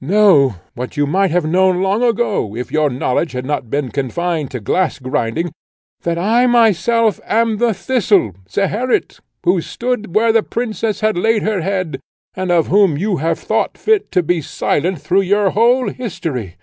Know, 0.00 0.54
what 0.76 0.96
you 0.96 1.04
might 1.04 1.32
have 1.32 1.44
known 1.44 1.82
long 1.82 2.00
ago 2.04 2.54
if 2.54 2.70
your 2.70 2.88
knowledge 2.90 3.32
had 3.32 3.44
not 3.44 3.70
been 3.70 3.90
confined 3.90 4.52
to 4.52 4.60
glass 4.60 5.00
grinding, 5.00 5.50
that 6.02 6.16
I 6.16 6.46
myself 6.46 7.18
am 7.26 7.56
the 7.56 7.74
thistle, 7.74 8.36
Zeherit, 8.48 9.18
who 9.42 9.60
stood 9.60 10.14
where 10.14 10.30
the 10.30 10.44
princess 10.44 11.00
had 11.00 11.18
laid 11.18 11.42
her 11.42 11.60
head, 11.60 11.98
and 12.34 12.52
of 12.52 12.68
whom 12.68 12.96
you 12.96 13.16
have 13.16 13.40
thought 13.40 13.76
fit 13.76 14.12
to 14.12 14.22
be 14.22 14.40
silent 14.40 15.00
through 15.00 15.22
your 15.22 15.50
whole 15.50 15.88
history." 15.88 16.54